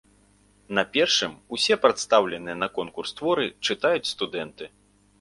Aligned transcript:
На 0.79 0.83
першым 0.95 1.35
усе 1.57 1.77
прадстаўленыя 1.85 2.57
на 2.65 2.73
конкурс 2.81 3.09
творы 3.23 3.49
чытаюць 3.71 4.11
студэнты. 4.17 4.65